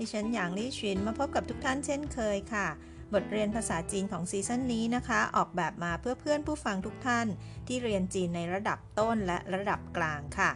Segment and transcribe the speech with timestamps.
[0.00, 2.68] ดิฉันหยางลี่ชินมาพบกับทุกท่านเช่นเคยค่ะ
[3.14, 7.26] บทเรียนภาษาจีนของซีซั่นนี้นะคะ ออกแบบมาเพื่อเพื่อนผู้ฟังทุกท่าน
[7.66, 10.50] ที่เรียนจีนในระดับต้นและระดับกลางค่ะ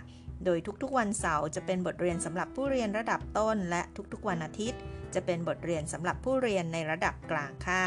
[0.45, 4.81] โดยทุกๆวันเสาร์จะเป็นบทเรียนสำหรับผู้เรียนระดับต้น และทุกๆวันอาทิตย์
[5.15, 7.87] จะเป็นบทเรียนสำหรับผู้เรียนในระดับกลางค่ะ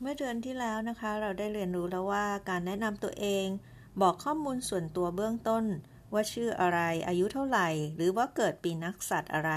[0.00, 3.46] เมื่อเดือนที่แล้วนะคะ เราได้เรียนรู้แล้วว่าการแนะนำตัวเอง
[4.02, 5.64] บอกข้อมูลส่วนตัวเบื้องต้น
[6.12, 9.52] ว่าชื่ออะไร อายุเท่าไหร่ หรือว่าเกิดปีนักสัตว์อะไร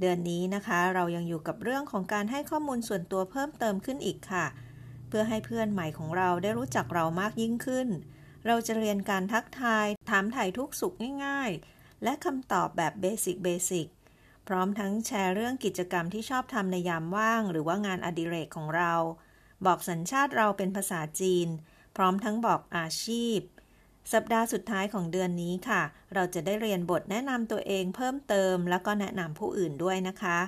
[0.00, 4.46] เดือนนี้นะคะเรายังอยู่กับเรื่องของการให้ข้อมูลส่วนตัวเพิ่มเติมขึ้นอีกค่ะ
[5.08, 7.88] เพื่อให้เพื่อนใหม่ของเราได้รู้จักเรามากยิ่งขึ้น
[8.46, 13.86] เราจะเรียนการทักทาย ถามถ่ายทุกสุขง่ายๆ และคำตอบแบบเบสิกเบสิก
[14.48, 18.92] พร้อมทั้งแชร์เรื่องกิจกรรมที่ชอบทำในยามว่าง หรือว่างานอดิเรกของเรา
[19.66, 21.48] บอกสัญชาติเราเป็นภาษาจีน
[21.96, 23.38] พร้อมทั้งบอกอาชีพ
[24.12, 25.82] สัปดาห์สุดท้ายของเดือนนี้ค่ะ
[26.14, 30.38] เราจะได้เรียนบทแนะนำตัวเองเพิ่มเติม แล้วก็แนะนำผู้อื่นด้วยนะคะ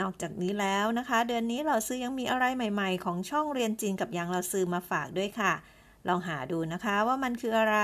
[0.00, 5.52] นอกจากนี้แล้วนะคะ เดือนนี้เราซื้อยังมีอะไรใหม่ ๆ ของช่องเรียนจีนกับยังเราซื้อมาฝากด้วยค่ะ
[6.08, 7.78] ลองหาดูนะคะว่ามันคืออะไร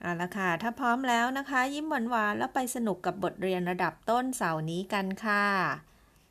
[0.00, 5.44] เอาละค่ะ ถ้าพร้อมแล้วนะคะ ยิ้มหวานๆแล้วไปสนุกกับบทเรียนระดับต้นเสาร์นี้กันค่ะ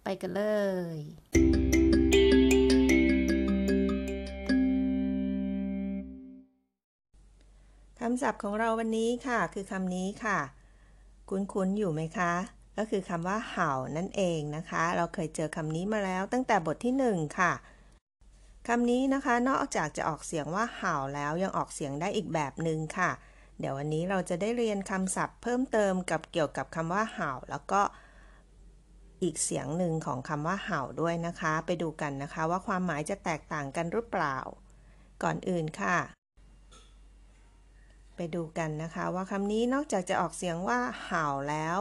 [0.03, 0.43] ไปกันเล
[0.95, 1.62] ย
[8.05, 10.39] คำศัพท์ของเราวันนี้ค่ะ คือคำนี้ค่ะ
[11.29, 12.31] คุ้นๆอยู่ไหมคะ
[12.77, 17.53] ก็คือคำว่าเห่านั่นเองนะคะ เราเคยเจอคำนี้มาแล้วตั้งแต่บทที่หนึ่งค่ะ
[18.67, 23.11] คำนี้นะคะ นอกจากจะออกเสียงว่าเห่าแล้วยังออกเสียงได้อีกแบบหนึ่งค่ะ
[23.59, 27.81] เดี๋ยววันนี้เราจะได้เรียนคำศัพท์เพิ่มเติมกับเกี่ยวกับคำว่าเห่า แล้วก็
[29.23, 34.37] อีกเสียงหนึ่งของคำว่าเห่าด้วยนะคะ ไปดูกันนะคะว่าความหมายจะแตกต่างกันหรือเปล่า
[35.23, 35.97] ก่อนอื่นค่ะ
[38.15, 41.79] ไปดูกันนะคะว่าคำนี้นอกจากจะออกเสียงว่าเห่าแล้ว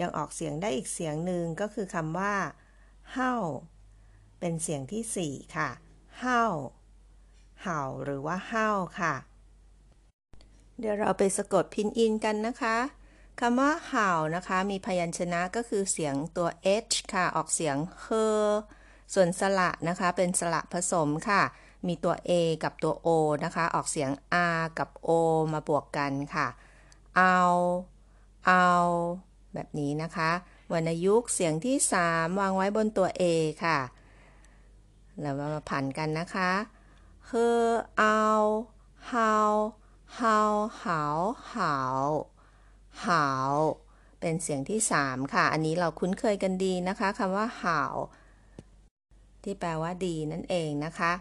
[0.00, 2.34] ยังออกเสียงได้อีกเสียงหนึ่งก็คือคำว่า
[3.12, 3.34] เห่า
[4.40, 5.70] เป็นเสียงที่สี่ค่ะ
[6.20, 6.44] เห่า
[7.62, 9.14] เห่าหรือว่าเห่าค่ะ
[10.78, 12.76] เดี๋ยวเราไปสะกดพินอินกันนะคะ
[13.40, 16.48] คำว่าเห่านะคะ มีพยัญชนะก็คือเสียงตัว
[16.90, 18.06] h ค่ะ ออกเสียงเฮ
[19.14, 21.42] ส่วนสระนะคะ เป็นสระผสมค่ะ
[21.86, 22.30] มีตัว a
[22.64, 23.08] กับตัว o
[23.44, 24.10] นะคะ ออกเสียง
[24.58, 25.10] r กับ o
[25.52, 26.46] มาบวกกันค่ะ
[27.16, 27.38] เอา
[28.46, 28.66] เอา
[29.54, 30.30] แบบนี้นะคะ
[30.72, 31.76] วรรณยุกต์เสียงที่
[32.08, 33.22] 3 วางไว้บนตัว a
[33.64, 33.78] ค่ะ
[35.20, 36.50] แล้วมาผันกันนะคะ
[37.28, 37.32] เฮ
[37.98, 38.20] เอา
[39.08, 39.34] เฮา
[40.16, 40.38] เฮา
[40.78, 41.02] เหา
[41.50, 41.74] เหา
[43.04, 43.54] หาว
[44.20, 47.80] เป็นเสียงที่ 3 ค่ะ อันนี้เราคุ้นเคยกันดีนะคะคำว่าหา
[49.42, 51.12] ที่แปลว่าดีนั่นเองนะคะ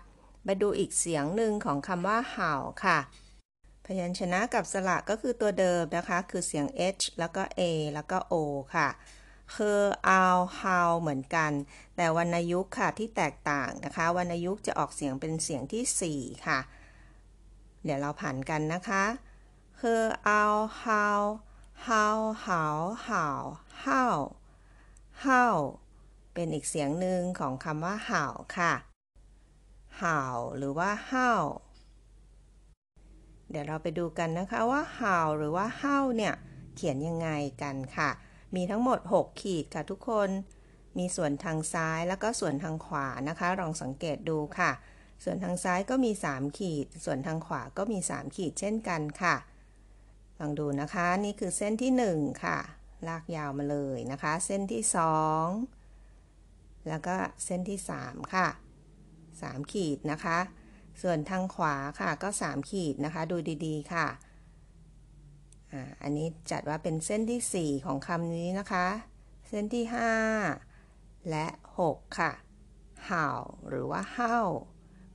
[0.47, 2.53] มาดูอีกเสียงหนึ่งของคำว่าเห่า
[2.85, 2.99] ค่ะ
[3.85, 6.65] พยัญชนะกับสระก็คือตัวเดิมนะคะ คือเสียง
[6.99, 7.61] h แล้วก็ a
[7.93, 8.33] แล้วก็ o
[8.75, 8.89] ค่ะ
[9.55, 10.25] คือเอา
[10.57, 11.51] เฮาเหมือนกัน
[11.95, 16.59] แต่วรรณยุกต์ค่ะที่แตกต่างนะคะ วรรณยุกต์จะออกเสียงเป็นเสียงที่ 4 ค่ะ
[17.83, 19.03] เดี๋ยวเราผันกันนะคะ
[19.81, 20.43] คือเอา
[20.79, 21.07] เฮา
[21.83, 22.05] เฮา
[22.41, 22.65] เหา
[23.03, 23.25] เห่า
[23.83, 24.05] เห่า
[25.21, 25.45] เห่า
[26.33, 28.23] เป็นอีกเสียงหนึ่งของคำว่าเห่า
[28.57, 28.73] ค่ะ
[29.97, 30.21] เห่า
[30.57, 31.31] หรือว่าเห่า
[33.49, 36.33] เดี๋ยวเราไปดูกันนะคะว่าเห่าหรือว่าเห่าเนี่ย
[36.75, 37.29] เขียนยังไง
[37.61, 38.09] กันค่ะ
[38.55, 40.29] มีทั้งหมด 6 ขีดค่ะทุกคน
[40.97, 44.71] มีส่วนทางซ้ายแล้วก็ส่วนทางขวานะคะ ลองสังเกตดูค่ะ
[45.23, 49.35] ส่วนทางซ้ายก็มี 3 ขีด ส่วนทางขวาก็มี 3 ขีดเช่นกันค่ะ
[50.39, 52.57] ลองดูนะคะ นี่คือเส้นที่ 1 ค่ะ
[53.07, 54.83] ลากยาวมาเลยนะคะ เส้นที่
[56.05, 57.15] 2 แล้วก็
[57.45, 58.47] เส้นที่ 3 ค่ะ
[59.41, 60.39] 3 ขีดนะคะ
[61.01, 64.07] ส่วนทางขวาค่ะก็ 3 ขีดนะคะ ดูดีๆค่ะ
[65.71, 68.87] อ่าอันนี้จัดว่าเป็นเส้นที่ 4 ของคำนี้นะคะ
[69.47, 69.85] เส้นที่
[70.57, 71.47] 5 และ
[71.79, 72.31] 6 ค่ะ
[73.05, 73.27] เห่า
[73.69, 74.39] หรือว่าเห่า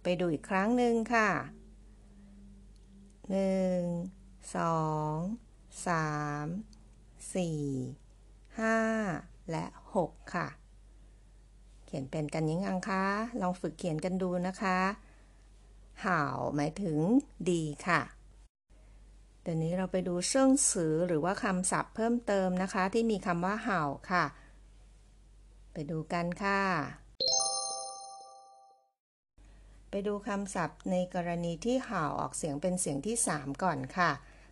[0.03, 1.31] ไปดูอีกครั้งหนึ่งค่ะ
[3.73, 4.79] 1สอ
[5.13, 5.15] ง
[5.87, 6.09] สา
[6.45, 6.47] ม
[7.35, 7.61] สี่
[8.61, 8.79] ห้า
[9.51, 10.49] และหกค่ะ
[11.89, 13.05] เขียนเป็นกันยังไงคะ
[13.41, 14.79] ลองฝึกเขียนกันดูนะคะ
[16.05, 16.99] ห่าวหมายถึง
[17.51, 18.01] ดีค่ะ
[19.43, 24.25] เดี๋ยวนี้เราไปดูเชิงสือหรือว่าคำศัพท์เพิ่มเติมนะคะ ที่มีคำว่าเห่าค่ะ
[25.73, 26.63] ไปดูกันค่ะ
[29.91, 34.11] ไปดูคำศัพท์ในกรณีที่เห่าออกเสียงเป็นเสียงที่ 3 ก่อนค่ะ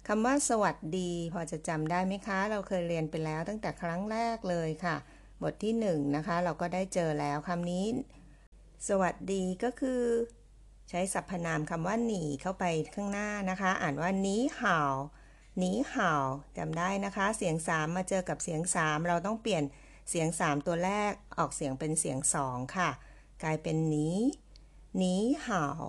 [0.08, 4.96] คำว่าสวัสดี พอจะจำได้ไหมคะ เราเคยเรียนไปแล้วตั้งแต่ครั้งแรกเลยค่ะ
[5.42, 7.86] บทที่1นะคะ เราก็ได้เจอแล้วคำนี้
[8.88, 10.02] สวัสดีก็คือ
[10.90, 14.92] ใช้สรรพนามคำว่าหนีเข้าไปข้างหน้านะคะ อ่านว่านี้ห่าว
[15.62, 16.24] นี้ห่าว
[16.58, 19.64] จำได้นะคะ เสียง 3 มาเจอกับเสียง 3 เราต้องเปลี่ยน
[20.10, 22.90] เสียง 3 ตัวแรกออกเสียงเป็นเสียง 2 ค่ะ
[23.42, 24.18] กลายเป็นนี้
[25.02, 25.82] นี้ห่าว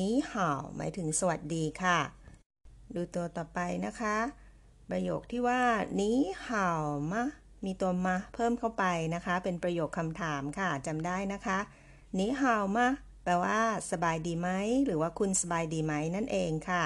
[0.00, 1.98] นี้ห่าวหมายถึงสวัสดีค่ะ
[2.94, 4.16] ดูตัวต่อไปนะคะ
[4.90, 5.62] ประโยคที่ว่า
[6.00, 6.18] นี้
[6.48, 7.24] ห่าวมะ
[7.65, 11.59] มีตัวมาเพิ่มเข้าไปนะคะ เป็นประโยคคำถามค่ะจำได้นะคะ
[12.17, 12.89] นี้ห่าวมะ
[13.23, 13.59] แปลว่า
[13.91, 14.49] สบายดีไหม
[14.85, 16.85] หรือว่าคุณสบายดีไหมนั่นเองค่ะ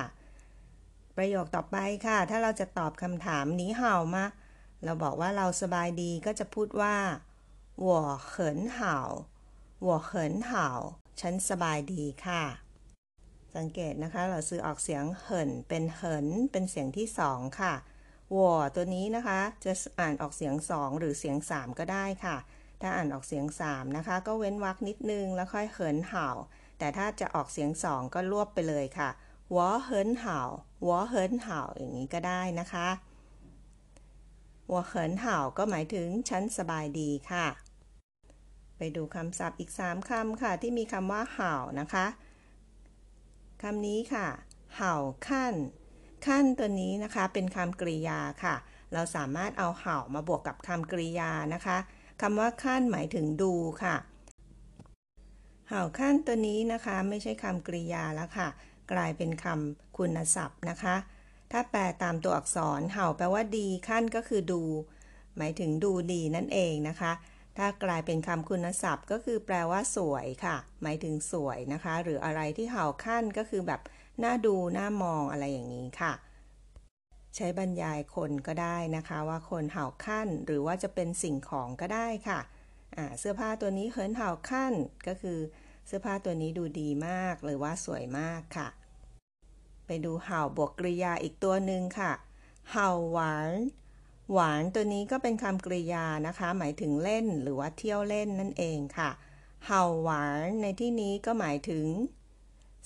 [1.18, 1.78] ประโยคต่อไป
[2.08, 4.26] ค่ะ ถ้าเราจะตอบคำถามนี้เห่ามา
[4.84, 6.96] เราบอกว่าเราสบายดีก็จะพูดว่า
[7.86, 7.88] 我
[8.32, 8.80] 很好
[9.88, 10.12] 我很
[10.50, 10.52] 好
[11.20, 12.44] ฉันสบายดีค่ะ
[13.56, 17.74] สังเกตนะคะ เราซื้อออกเสียงเหินเป็นเหินเป็นเสียงที่สองค่ะ
[18.37, 22.37] วอตัวนี้นะคะ จะอ่านออกเสียงสองหรือเสียงสามก็ได้ค่ะ
[22.81, 26.29] ถ้าอ่านออกเสียง 3 นะคะ ก็เว้นวรรคนิดนึงแล้วค่อยเหินเห่า
[26.79, 29.11] แต่ถ้าจะออกเสียง 2 ก็รวบไปเลยค่ะ
[29.57, 30.41] วอเหินเห่า
[30.87, 32.89] วอเหินเห่าอย่างนี้ก็ได้นะคะ
[34.73, 37.47] วอเหินเห่าก็หมายถึงฉันสบายดีค่ะ
[38.79, 42.07] ไปดูคำศัพท์อีก 3คำค่ะ ที่มีคำว่าเห่านะคะ
[43.63, 44.27] คำนี้ค่ะ
[44.77, 44.95] เห่า
[45.29, 45.55] ขั้น
[46.27, 48.55] ขั้นตัวนี้นะคะเป็นคำกริยาค่ะ
[48.93, 51.79] เราสามารถเอาเห่ามาบวกกับคำกริยานะคะ
[52.21, 53.97] คำว่าขั้นหมายถึงดูค่ะ
[55.69, 58.49] เห่าขั้นตัวนี้นะคะ ไม่ใช่คำกริยาแล้วค่ะ
[58.93, 60.97] กลายเป็นคำคุณศัพท์นะคะ
[61.53, 64.63] ถ้าแปลตามตัวอักษรเห่าแปลว่าดีขั้นก็คือดู
[65.37, 67.13] หมายถึงดูดีนั่นเองนะคะ
[67.59, 73.81] ถ้ากลายเป็นคำคุณศัพท์ ก็คือแปลว่าสวยค่ะ หมายถึงสวยนะคะ หรืออะไรที่เห่าขั้นก็คือแบบ
[74.25, 76.13] น่าดูน่ามองอะไรอย่างนี้ค่ะ
[77.37, 82.41] ใช้บรรยายคนก็ได้นะคะ ว่าคนเห่าขั้นหรือว่าจะเป็นสิ่งของก็ได้ค่ะ
[83.19, 84.73] เสื้อผ้าตัวนี้เหินเห่าขั้น
[85.07, 85.39] ก็คือ
[85.87, 88.69] เสื้อผ้าตัวนี้ดูดีมากหรือว่าสวยมากค่ะ
[89.87, 92.13] ไปดูเห่าบวกกริยาอีกตัวหนึ่งค่ะ
[92.71, 93.53] เห่าหวาน
[94.33, 99.11] หวานตัวนี้ก็เป็นคำกริยานะคะ หมายถึงเล่นหรือว่าเที่ยวเล่นนั่นเองค่ะ
[99.67, 101.87] เห่าหวานในที่นี้ก็หมายถึง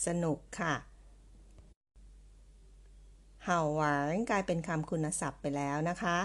[0.07, 0.75] สนุกค่ะ
[3.45, 6.17] เห่าหวานกลายเป็นคำคุณศัพท์ไปแล้วนะคะ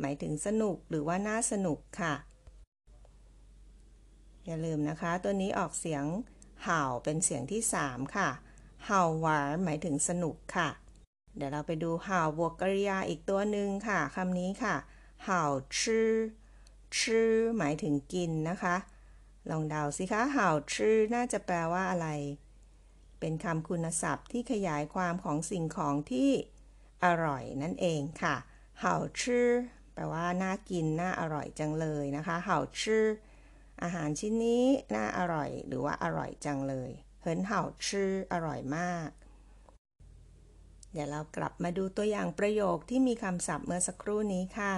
[0.00, 2.14] หมายถึงสนุกหรือว่าน่าสนุกค่ะ
[4.46, 6.04] อย่าลืมนะคะ ตัวนี้ออกเสียง
[6.64, 8.28] เห่าเป็นเสียงที่ 3 ค่ะ
[8.84, 10.68] เห่าหวานหมายถึงสนุกค่ะ
[11.36, 14.74] เดี๋ยวเราไปดูเห่าบวกกริยาอีกตัวหนึ่งค่ะคำนี้ค่ะ
[15.24, 15.42] เห่า
[15.80, 16.10] ชื่อ
[17.00, 18.76] ชื่อหมายถึงกินนะคะ
[19.50, 22.08] ลองเดาสิคะเห่าชื่อน่าจะแปลว่าอะไร
[23.20, 26.30] เป็นคำคุณศัพท์ที่ขยายความของสิ่งของที่
[27.04, 28.36] อร่อยนั่นเองค่ะ
[28.80, 29.48] เห่าชื่อ
[29.94, 33.04] แปลว่าน่ากินน่าอร่อยจังเลยนะคะเห่าชื่อ
[33.82, 34.64] อาหารชิ้นนี้
[34.94, 36.90] น่าอร่อยหรือว่าอร่อยจังเลย
[37.20, 39.08] เหินเห่าชื่ออร่อยมาก
[40.92, 44.74] เดี๋ยวเรากลับมาดูตัวอย่างประโยคที่มีคำศัพท์เมื่อสักครู่นี้ค่ะ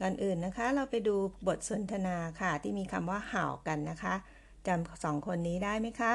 [0.00, 1.16] ก่อนอื่นนะคะเราไปดู
[1.46, 4.14] บทสนทนาค่ะที่มีคำว่าเห่ากันนะคะ
[4.66, 6.12] จำสองคนนี้ได้ไหมคะ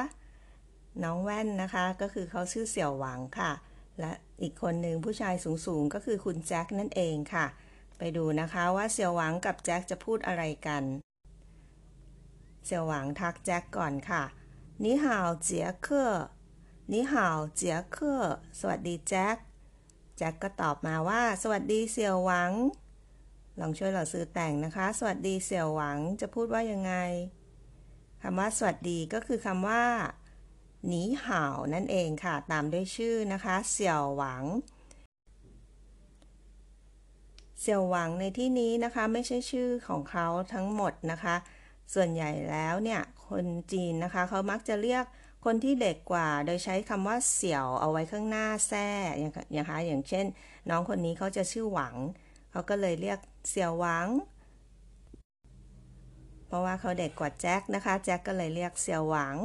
[1.02, 3.52] น้องแว่นนะคะก็คือเขาชื่อเสี่ยวหวังค่ะ
[4.00, 5.34] และอีกคนหนึ่งผู้ชาย
[5.66, 7.46] สูงๆ ก็คือคุณแจ็คนั่นเองค่ะ
[7.98, 10.84] ไปดูนะคะว่าเสี่ยวหวังกับแจ็คจะพูดอะไรกัน
[12.64, 14.22] เสี่ยวหวังทักแจ็คก่อนค่ะ
[14.84, 16.10] นี่ฮาวเจียเคอ
[16.92, 18.16] นี่ฮาวเจียเคอ
[18.60, 19.36] สวัสดีแจ็ค
[20.16, 22.52] แจ็คก็ตอบมาว่า สวัสดีเสี่ยวหวัง
[23.60, 26.92] ลองช่วยเราซื้อแต่งนะคะ สวัสดีเสี่ยวหวังจะพูดว่ายังไง
[28.22, 29.82] คำว่าสวัสดีก็คือคำว่า
[30.88, 34.44] หนีห่าวนั่นเองค่ะ ตามด้วยชื่อนะคะ เสี่ยวหวัง
[37.60, 41.36] เสี่ยวหวังในที่นี้นะคะไม่ใช่ชื่อของเขาทั้งหมดนะคะ
[41.94, 45.04] ส่วนใหญ่แล้วเนี่ยคนจีนนะคะเขามักจะเรียก
[45.44, 48.88] คนที่เด็กกว่า โดยใช้คำว่าเสี่ยวเอาไว้ข้างหน้าแท้
[49.58, 50.26] นะคะอย่างเช่น
[50.70, 51.94] น้องคนนี้เขาจะชื่อหวัง
[52.50, 53.18] เขาก็เลยเรียก
[53.50, 54.06] เสี่ยวหวัง
[56.46, 59.36] เพราะว่าเขาเด็กกว่าแจ็คนะคะ แจ็คก็เลยเรียกเสี่ยวหวัง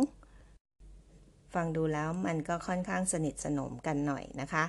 [1.53, 4.65] ฟังดูแล้วมันก็ค่อนข้างสนิทสนมกันหน่อยนะคะ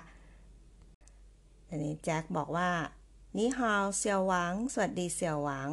[1.68, 2.70] อันนี้แจ็คบอกว่า
[3.37, 5.70] นี่ฮาวเซียวหวัง สวัสดีเซียวหวัง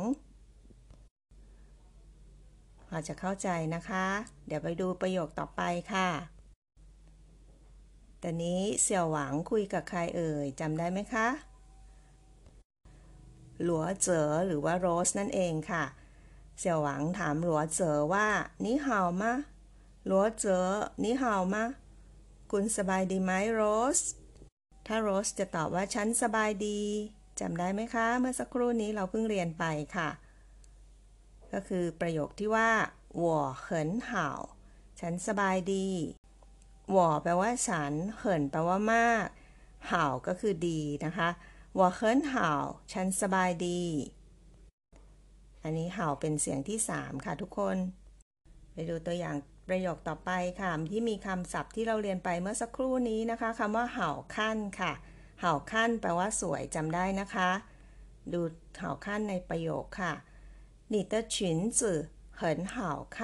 [2.87, 4.05] พอจะเข้าใจนะคะ
[4.47, 5.61] เดี๋ยวไปดูประโยคต่อไป
[5.93, 6.09] ค่ะ
[8.19, 11.27] แต่นี้เสี่ยวหวังคุยกับใครเอ่ยจำได้ไหมคะ
[13.63, 15.83] หลัวเจ๋อหรือว่าโรสนั่นเองค่ะ
[16.59, 18.27] เสี่ยวหวังถามหลัวเจ๋อว่า
[18.63, 19.33] นี่เห่ามะ
[20.07, 20.65] หลัวเจ๋อ
[21.03, 21.63] นี่ห่าวมา
[22.51, 23.61] คุณสบายดีไหมโร
[23.97, 23.99] ส
[24.87, 26.81] ถ้าโรสจะตอบว่าฉันสบายดี
[27.39, 30.09] จำได้ไหมคะ เมื่อสักครู่นี้เราเพิ่งเรียนไปค่ะ
[31.53, 32.69] ก็คือประโยคที่ว่า
[33.17, 34.27] หัวเขินห่า
[34.99, 35.87] ฉันสบายดี
[36.91, 39.27] หัวแปลว่าฉันเขินแปลว่ามาก
[39.91, 41.29] ห่าก็คือดีนะคะ
[41.75, 42.49] หัวเขินห่า
[42.93, 43.81] ฉันสบายดี
[45.63, 47.77] อันนี้ห่าเป็นเสียงที่สามค่ะทุกคน
[48.73, 49.35] ไปดูตัวอย่าง
[49.68, 50.30] ประโยคต่อไป
[50.60, 54.92] ค่ะ ที่มีคำศัพท์ที่เราเรียนไปเมื่อสักครู่นี้นะคะคำว่าเห่าขั้นค่ะ
[55.40, 57.50] เห่าขั้นแปลว่าสวยจำได้นะคะ
[58.32, 58.40] ดู
[58.78, 60.12] เห่าขั้นในประโยคค่ะ
[60.92, 61.36] 你的裙
[61.78, 61.80] 子
[62.40, 62.42] 很
[62.74, 62.76] 好
[63.16, 63.18] 看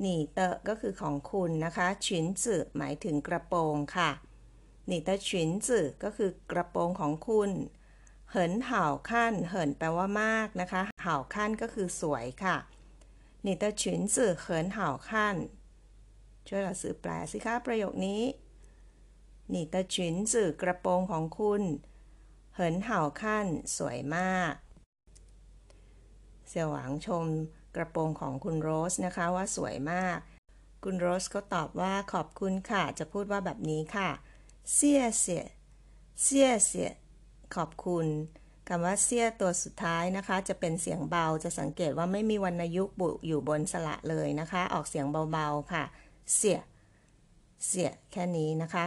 [0.00, 4.10] หนีเตะก็คือของคุณนะคะฉินจืหมายถึงกระโปรงค่ะ
[4.86, 7.50] หนีเตะฉินจืก็คือกระโปรงของคุณ
[8.30, 12.56] เหินเห่าขั้น เหินแปลว่ามากนะคะเห่าขั้นก็คือสวยค่ะ
[13.43, 15.35] หนีเตะฉินจืเหินเห่าขั้น
[16.47, 18.23] ช่วยเราสื่อแปลสิคะประโยคนี้
[19.49, 21.61] หนีเตะฉินจืกระโปรงของคุณ
[22.55, 23.47] เหินเห่าขั้น
[23.77, 24.53] สวยมาก
[26.47, 27.25] เสี่ยวหวังชม
[27.75, 30.17] กระโปรงของคุณโรสนะคะว่าสวยมาก
[30.83, 34.09] คุณโรสก็ตอบว่าขอบคุณค่ะ จะพูดว่าแบบนี้ค่ะ
[34.73, 35.45] เสียเสีย
[36.23, 36.91] เสียเสีย
[37.55, 38.07] ขอบคุณ
[38.67, 45.83] คำว่าเสียตัวสุดท้ายนะคะ จะเป็นเสียงเบาจะสังเกตว่าไม่มีวรรณยุกต์บุอยู่บนสระเลยนะคะ ออกเสียงเบาๆค่ะ
[46.35, 48.85] 谢谢 แค่นี้นะคะ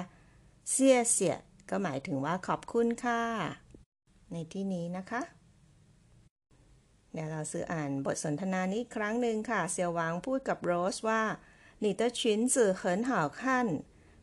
[0.72, 1.36] 谢谢
[1.70, 3.22] ก็หมายถึงว่าขอบคุณค่ะ
[4.32, 5.22] ในที่นี้นะคะ
[7.12, 11.22] เดี๋ยว老师 อ่านบทสนทนานี้ครั้งหนึ่งค่ะ เซียวหวางพูดกับโรสว่า
[11.80, 13.66] 你的裙子很好看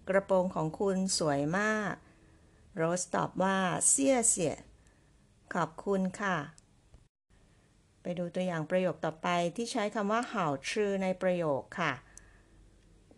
[0.10, 1.94] กระโปรงของคุณสวยมาก
[2.76, 3.58] โรสตอบว่า
[3.90, 4.56] 谢谢
[5.54, 6.38] ขอบคุณค่ะ
[8.02, 11.94] ไปดูตัวอย่างประโยคต่อไปที่ใช้คำว่าเห่าชื่อในประโยคค่ะ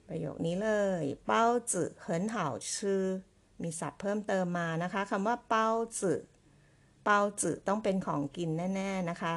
[0.08, 3.04] ประโยคนี้เลยเป้าจื่อเหินเห่าชื่อ
[3.62, 6.22] มีศัพท์เพิ่มเติมมานะคะคำว่าเป้าจื่อ
[7.04, 9.36] เป้าจื่อต้องเป็นของกินแน่ ๆ นะคะ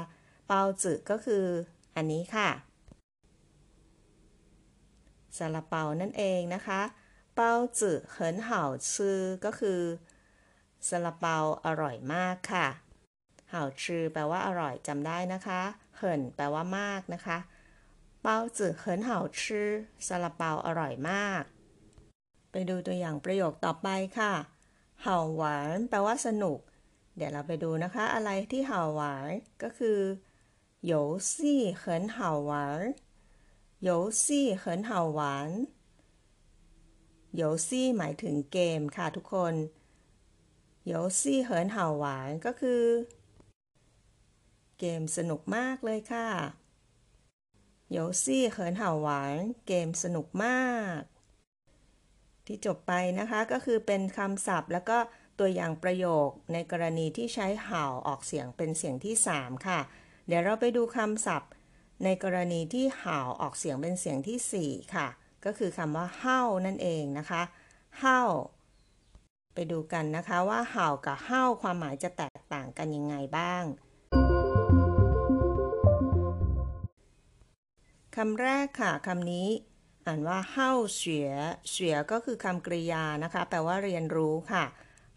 [0.48, 1.44] เปาจืก็คือ
[1.96, 2.50] อันนี้ค่ะ
[5.36, 6.80] ซาลาเปานั่นเองนะคะ
[7.34, 8.62] เปาจืเหินเห่า
[8.92, 9.80] ชื่อก็คือ
[10.88, 12.66] ซาลาเปาอร่อยมากค่ะ
[13.49, 15.61] เห่าชื่อแปลว่าอร่อยจำได้นะคะ
[15.97, 17.37] เหินแปลว่ามากนะคะ
[18.21, 19.69] เปาจืเหินเห่าชื่อ
[20.07, 21.43] ซาลาเปาอร่อยมาก
[22.51, 24.33] ไปดูตัวอย่างประโยคต่อไปค่ะ
[25.01, 26.59] เห่าหวานแปลว่าสนุก
[27.15, 29.31] เดี๋ยวเราไปดูนะคะ อะไรที่เห่าหวาน
[29.63, 29.99] ก็คือ
[30.91, 30.93] 游
[31.29, 31.29] 戏
[31.81, 31.83] 很
[32.15, 32.17] 好
[32.49, 32.51] 玩
[33.87, 35.19] 游戏很好玩
[37.41, 37.67] 游戏
[37.97, 39.53] หมายถึงเกมค่ะทุกคน
[40.91, 42.05] 游戏很好玩
[42.45, 42.81] ก็คือ
[44.80, 46.28] เกมสนุกมากเลยค่ะ
[47.92, 50.68] โยซี่เขินเห่าหวานเกมสนุกมา
[50.98, 51.00] ก
[52.46, 54.98] ที่จบไปนะคะก็คือเป็นคำศัพท์แล้วก็
[55.38, 59.80] ตัวอย่างประโยคในกรณีที่ใช้เห่าออกเสียงเป็นเสียงที่ 3 ค่ะ
[60.26, 61.50] เดี๋ยวเราไปดูคำศัพท์
[62.04, 65.08] ในกรณีที่เห่าออกเสียงเป็นเสียงที่ 4 ค่ะ
[65.44, 67.42] ก็คือคำว่าเห่านั่นเองนะคะ
[68.00, 68.22] เห่า
[69.54, 73.64] ไปดูกันนะคะว่าเห่ากับเห่าความหมายจะแตกต่างกันยังไงบ้าง
[78.22, 79.48] คำแรกค่ะคำนี้
[80.06, 81.30] อ่านว่าเห่าเฉีย
[81.68, 84.64] เฉียก็คือคำกริยานะคะ แปลว่าเรียนรู้ค่ะ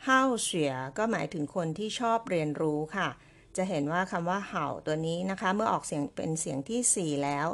[0.06, 3.10] เห่าเฉียก็หมายถึงคนที่ชอบเรียนรู้ค่ะ
[3.58, 7.48] จะเห็นว่าคำว่าเห่าตัวนี้นะคะ เมื่อออกเสียงเป็นเสียงที่ 4 แล้ว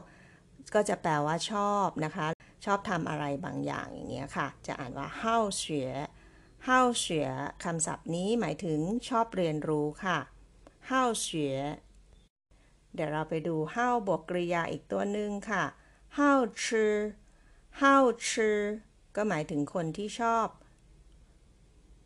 [0.74, 2.28] ก็จะแปลว่าชอบนะคะ
[2.66, 5.90] ชอบทำอะไรบางอย่างอย่างเงี้ยค่ะ จะอ่านว่าเห่าเฉีย
[6.66, 7.28] เห่าเฉีย
[7.64, 10.20] คำศัพท์นี้หมายถึงชอบเรียนรู้ค่ะ
[10.88, 11.56] เห่าเฉีย
[12.98, 15.64] เดี๋ยวเราไปดูเห่าบวกกริยาอีกตัวหนึ่งค่ะ
[16.16, 16.34] เห่า
[16.66, 16.94] ชื่อ
[17.78, 17.98] เห่า
[18.30, 18.60] ชื่อ
[19.16, 20.48] ก็หมายถึงคนที่ชอบ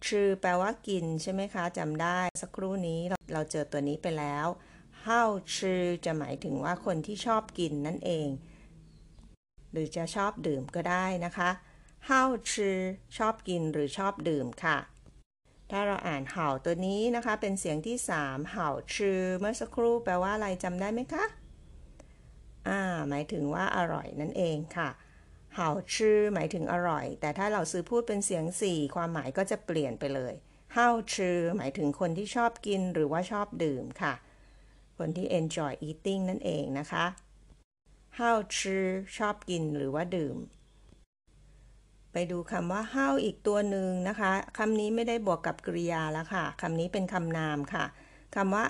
[0.08, 3.02] ชื่อแปลว่ากินใช่ไหมคะจำได้สักครู่นี้
[3.34, 4.48] เราเจอตัวนี้ไปแล้ว
[5.02, 5.24] เฮา
[5.58, 8.30] ชื่อจะหมายถึงว่าคนที่ชอบกินนั่นเอง
[9.72, 11.50] หรือจะชอบดื่มก็ได้นะคะ
[12.08, 12.78] เฮาชื่อ
[13.18, 14.78] ชอบกินหรือชอบดื่มค่ะ
[15.72, 21.26] ถ้าเราอ่านเห่าตัวนี้นะคะ เป็นเสียงที่ 3 เห่าชื่อเมื่อสักครู่แปลว่าอะไรจำได้ไหมคะ
[22.68, 24.90] อ่าหมายถึงว่าอร่อยนั่นเองค่ะ
[25.56, 30.34] เห่าชื่อหมายถึงอร่อย แต่ถ้าเราซื้อพูดเป็นเสียงสี่ความหมายก็จะเปลี่ยนไปเลย
[30.74, 34.14] เห่าชื่อหมายถึงคนที่ชอบกินหรือว่าชอบดื่มค่ะ
[34.98, 37.06] คนที่ enjoy eating นั่นเองนะคะ
[38.16, 38.86] เห่าชื่อ
[39.18, 40.38] ชอบกินหรือว่าดื่ม
[42.14, 47.86] ไปดูคำว่า how อีกตัวหนึ่งนะคะคำนี้ไม่ได้บวกกับกริยาแล้วค่ะคำนี้เป็นคำนามค่ะ
[48.36, 48.66] คำว่า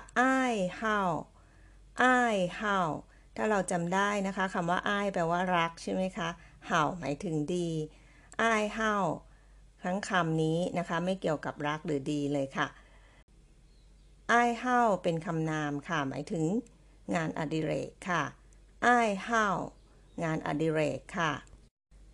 [0.50, 1.10] I how
[2.30, 2.88] I how
[3.36, 6.30] ถ้าเราจำได้นะคะคำว่า I แปลว่ารักใช่ไหมคะ
[6.70, 7.70] how หมายถึงดี
[8.60, 9.04] I how
[9.84, 12.68] ทั้งคำนี้นะคะ ไม่เกี่ยวกับรักหรือดีเลยค่ะ
[14.46, 16.44] I how เป็นคำนามค่ะ หมายถึง
[17.16, 18.24] งานอดิเรกค่ะ
[19.06, 19.56] I how
[20.24, 21.32] งานอดิเรกค่ะ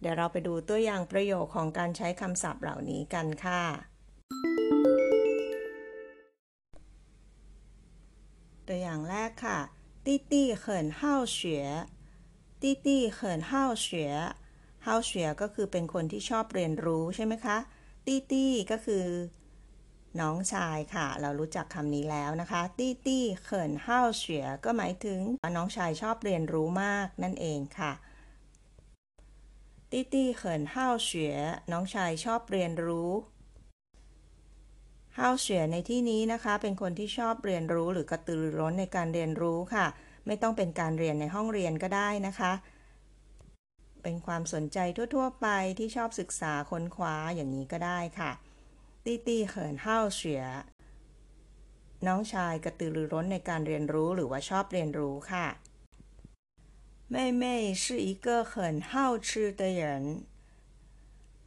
[0.03, 3.65] เดี๋ยวเราไปดูตัวอย่างประโยคของการใช้คำศัพท์เหล่านี้กันค่ะ
[8.67, 9.59] ตัวอย่างแรกค่ะ
[10.07, 10.65] 弟弟很
[10.99, 11.01] 好
[11.37, 11.39] 学
[12.63, 13.19] 弟弟很
[13.49, 13.51] 好
[13.85, 13.87] 学
[14.85, 17.59] 好学ก็คือเป็นคนที่ชอบเรียนรู้ใช่ไหมคะ
[18.07, 19.07] ตีตี้ก็คือ
[20.21, 25.21] น้องชายค่ะ เรารู้จักคำนี้แล้วนะคะตี้ตี้เขินห้าวเฉียก็หมายถึง
[25.57, 27.93] น้องชายชอบเรียนรู้มากนั่นเองค่ะ
[29.92, 31.36] 弟弟很好学
[31.72, 33.12] น้องชายชอบเรียนรู้
[35.18, 39.86] 好学 ในที่นี้นะคะ เป็นคนที่ชอบเรียนรู้หรือกระตือรือร้นในการเรียนรู้ค่ะ
[40.28, 42.54] ไม่ต้องเป็นการเรียนในห้องเรียนก็ได้นะคะ
[44.04, 44.78] เป็นความสนใจ
[45.16, 45.48] ทั่ว ๆ ไป
[45.80, 48.32] ที่ชอบศึกษาค้นคว้าอย่างนี้ก็ได้ค่ะ
[49.06, 50.44] ตี้ตี้เหินห้าวเฉีย
[52.08, 55.48] น้องชายกระตือรือร้นในการเรียนรู้หรือว่าชอบเรียนรู้ค่ะ
[57.15, 57.45] 妹妹
[57.83, 59.83] 是一个很好吃的人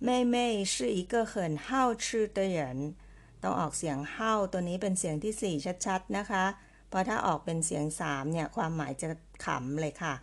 [0.08, 2.96] 妹妹是一个很好吃的人
[3.44, 6.46] ต้องออกเสียงเฮ้าตัวนี้เป็นเสียงที่ 4 ชัดๆนะคะ
[6.90, 9.08] เพราะถ้าออกเป็นเสียง 3 เนี่ย ความหมายจะ
[9.46, 10.14] ขำเลยค่ะ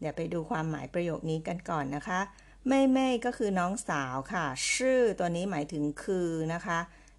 [0.00, 2.20] เดี๋ยวไปดูความหมายประโยคนี้กันก่อนนะคะ
[2.68, 6.78] ไม่ไม่ก็คือน้องสาวค่ะ ชื่อตัวนี้หมายถึงคือนะคะ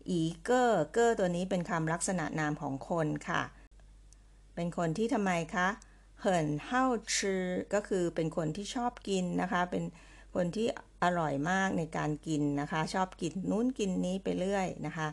[0.10, 3.42] อีเกอร์เกอร์ตัวนี้เป็นคำลักษณะนามของคนค่ะ
[4.56, 5.68] เป็นคนที่ทำไมคะ
[6.21, 6.85] เหินเฮ้า
[7.17, 7.43] ชื่อ
[7.75, 9.85] ก็คือเป็นคนที่ชอบกินนะคะ เป็น
[10.35, 10.67] คนที่
[11.03, 15.09] อร่อยมากในการกินนะคะ ชอบกินนู้นกินนี้ไปเรื่อยนะคะ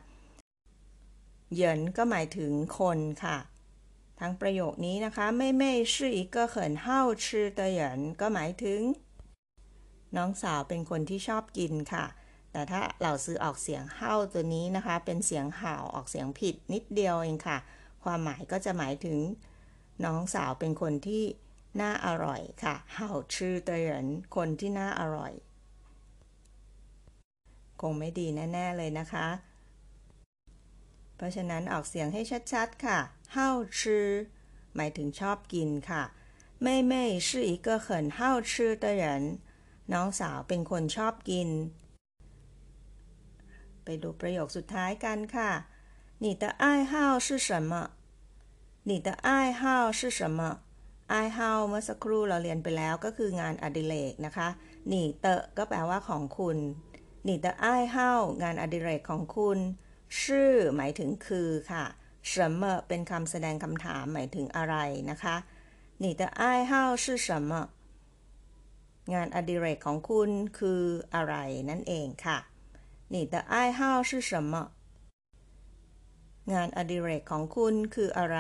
[1.54, 3.38] เหยินก็หมายถึงคนค่ะ
[4.20, 8.82] ทั้งประโยคนี้นะคะไม่ไม่ชื่ออีกก็เขินเฮ้าชื่อเตยินก็หมายถึง
[10.16, 12.06] น้องสาวเป็นคนที่ชอบกินค่ะ
[12.52, 17.58] แต่ถ้าเราซื้อออกเสียงเฮ้าตัวนี้นะคะ เป็นเสียงห่าออกเสียงผิดนิดเดียวเองค่ะ
[18.04, 19.18] ความหมายก็จะหมายถึง
[20.05, 21.25] น้องสาวเป็นคนที่
[21.81, 24.05] น่าอร่อยค่ะเห่าชื่อเตยน
[24.37, 25.33] คนที่น่าอร่อย
[27.81, 29.27] คงไม่ดีแน่ ๆ เลยนะคะ
[31.17, 32.99] เพราะฉะนั้นออกเสียงให้ชัด ๆ ค่ะ
[33.33, 34.07] เห่าชื่อ
[34.77, 36.03] หมายถึงชอบกินค่ะ
[36.65, 36.93] 妹妹
[37.29, 38.19] 是一个很好
[38.51, 39.05] 吃的人
[39.93, 41.49] น้องสาวเป็นคนชอบกิน
[43.85, 45.51] ไปดูประโยคสุดท้ายกันค่ะ
[46.23, 47.73] 你的爱好是什么
[48.89, 49.63] 你的爱好
[49.99, 50.41] 是什么
[51.13, 54.49] 爱好เมื่อสักครู่เราเรียนไปแล้วก็คืองานอดิเรกนะคะ
[54.89, 56.59] หนีเตะก็แปลว่าของคุณ
[57.25, 58.11] หนีเตะไอ้เฮา
[58.43, 59.59] งานอดิเรกของคุณ
[60.23, 61.85] ชื่อหมายถึงคือค่ะ
[62.31, 64.77] 什么เป็นคำแสดงคำถามหมายถึงอะไร
[65.11, 65.37] นะคะ
[66.03, 66.73] 你的爱好
[67.05, 67.53] 是什么
[69.15, 70.83] งานอดิเรกของคุณคือ
[71.15, 71.35] อะไร
[71.71, 72.39] นั่นเองค่ะ
[73.15, 74.55] 你的爱好是什么
[76.54, 78.40] งานอดิเรกของคุณคืออะไร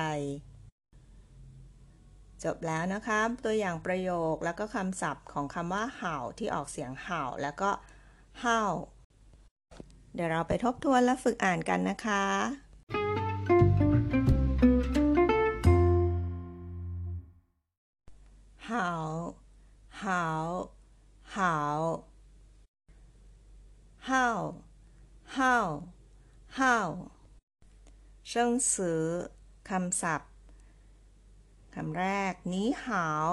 [2.43, 7.71] จบแล้วนะคะตัวอย่างประโยคแล้วก็คำศัพท์ของคำว่าเห่าที่ออกเสียงเห่าแล้วก็
[8.41, 8.61] เห่า
[10.13, 12.23] เดี๋ยวเราไปทบทวนและฝึกอ่านกันนะคะ
[18.67, 18.87] เห่า
[24.07, 25.23] 好，
[26.55, 27.16] 好，
[28.26, 29.30] 好，好，好生词
[29.68, 30.30] คำศัพท์
[31.74, 33.28] คำแรกนี้หาว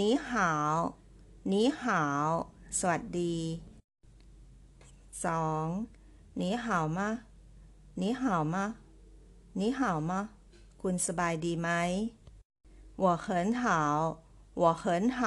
[0.00, 0.76] นี้หาว
[1.52, 2.28] นี้หาว
[2.78, 3.60] สวัสดี
[5.24, 5.66] สอง
[6.40, 7.10] นี้หาวมะ
[8.00, 8.64] นี้หาวมะ
[9.58, 10.20] นี้หาวมะ
[10.82, 11.68] คุณสบายดีไหม
[12.96, 13.64] 我很好
[14.54, 15.20] 我很好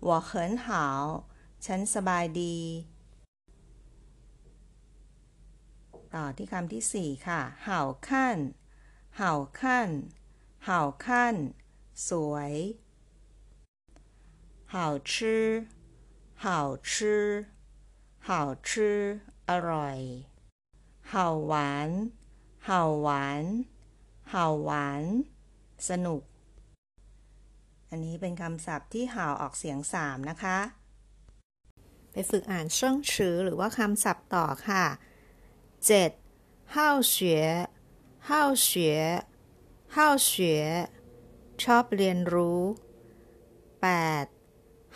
[0.00, 1.28] 我很好
[1.64, 2.56] ฉันสบายดี
[6.15, 8.37] ต่อที่คำที่สี่ค่ะเห่าขั้น
[9.17, 9.89] เห่าขั้น
[10.65, 11.35] เห่าขั้น
[12.09, 12.53] สวย
[14.71, 15.45] เห่าชื่อ
[16.41, 16.59] เห่า
[16.93, 17.25] ชื่อ
[18.25, 18.99] เห่าชื่อ
[19.49, 19.97] อร่อย
[21.09, 21.89] เห่าหวาน
[22.65, 23.43] เห่าหวาน
[24.29, 25.03] เห่าหวาน
[25.89, 26.21] สนุก
[27.89, 30.57] อันนี้เป็นคำศัพท์ที่ห่าวออกเสียงสามนะคะ
[32.11, 34.85] ไปฝึกอ่านช่องชื่อหรือว่าคำศัพท์ต่อค่ะ
[35.85, 36.11] เจ็ด
[36.75, 37.45] ห้าวเฉว
[38.29, 39.03] ห้าวเฉว
[39.95, 40.29] ห้าวเฉ
[40.61, 40.67] ว
[41.61, 42.61] ชอบเรียนรู้
[43.81, 43.87] แป
[44.23, 44.25] ด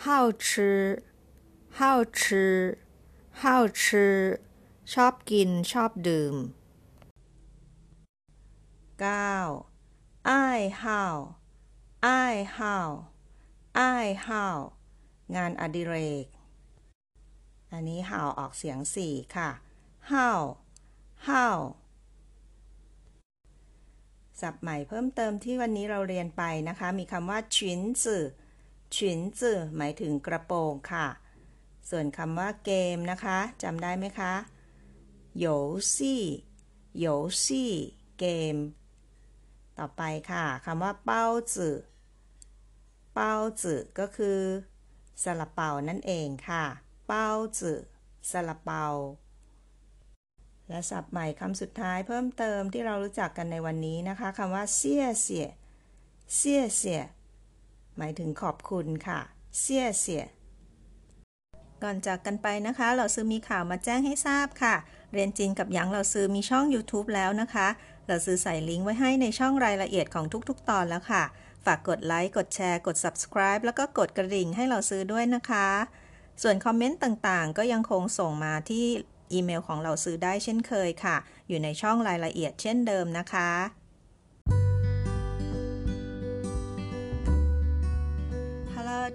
[0.04, 0.82] ห้าวชื่อ
[1.78, 2.56] ห้าวชื่อ
[3.34, 4.38] 好吃
[4.92, 6.36] ชอบกินชอบดื่ม
[9.00, 10.28] 9.
[10.28, 11.16] อ้ายห่าว
[12.06, 12.90] อ้ายห่าว
[13.78, 14.58] อ้ายห่าว
[15.36, 16.26] งานอดิเรก
[17.72, 19.50] อันนี้ห่าวออกเสียงสี่ค่ะ
[20.12, 20.40] ห่าว
[21.28, 21.60] ห่าว
[24.40, 28.24] ศัพท์ใหม่เพิ่มเติมที่วันนี้เราเรียนไปนะคะ มีคำว่าฉินจื่อ
[28.96, 31.06] ฉินจื่อหมายถึงกระโปรงค่ะ
[31.90, 34.34] ส่วนคำว่าเกมนะคะจำได้ไหมคะ
[35.38, 35.46] โย
[35.96, 36.24] ซี่
[36.98, 37.06] โย
[37.44, 37.72] ซี่
[38.18, 38.56] เกม
[39.78, 41.76] ต่อไปค่ะคำว่าเป้าจื่อ
[43.14, 44.40] เป้าจื่อก็คือ
[45.22, 46.64] ซาลาเปานั่นเองค่ะ
[47.06, 47.80] เป้าจื่อ
[48.30, 48.84] ซาลาเปา
[50.68, 55.48] และศัพท์ใหม่คำสุดท้ายเพิ่มเติมที่เรารู้จักกันในวันนี้นะคะคำว่าเสียเสีย
[56.36, 57.02] เสียเสีย
[57.96, 59.20] หมายถึงขอบคุณค่ะ
[59.60, 60.24] เสียเสีย
[61.82, 64.74] ก่อนจากกันไปนะคะ เราซื้อมีข่าวมาแจ้งให้ทราบค่ะ
[65.12, 67.68] เรียนจีนกับหยางเราซื้อมีช่อง YouTube แล้วนะคะ
[68.08, 71.24] เราซื้อใส่ลิงก์ไว้ให้ในช่องรายละเอียดของทุกๆ ตอนแล้วค่ะ
[71.64, 75.68] ฝากกดไลค์ กดแชร์ กด subscribe แล้วก็กดกระดิ่งให้เราซื้อด้วยนะคะ
[76.42, 78.86] ส่วนคอมเมนต์ต่างๆ ก็ยังคงส่งมาที่
[79.33, 83.51] อีเมลของเราซื้อได้เช่นเคยค่ะ อยู่ในช่องรายละเอียดเช่นเดิมนะคะ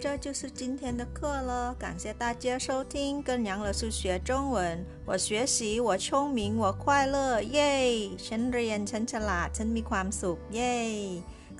[0.04, 4.84] 这就是今天的课了，感谢大家收听，跟杨老师学中文。
[5.04, 7.74] 我学习，我聪明，我快乐，เย้
[8.26, 10.76] ฉันเรียน ฉันฉลาด ฉันมีความสุข เย้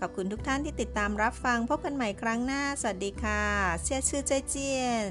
[0.00, 3.42] ขอบคุณทุกท่านที่ติดตามรับฟัง พบกันใหม่ครั้งหน้า สวัสดีค่ะ
[3.82, 5.10] เสียชื่อใจเจียน